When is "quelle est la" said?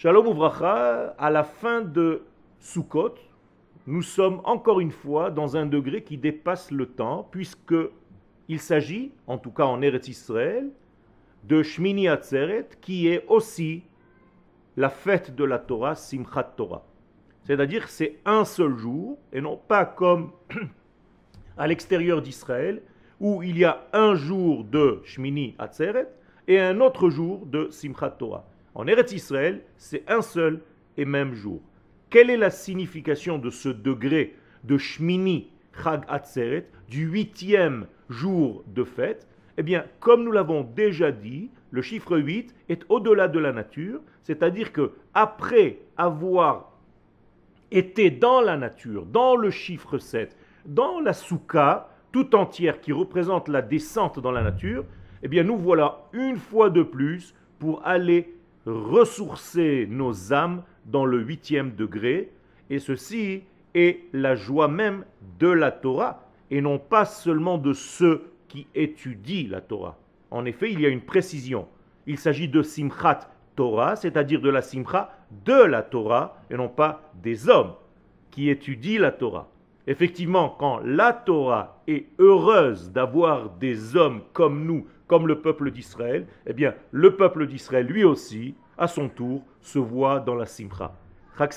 32.10-32.50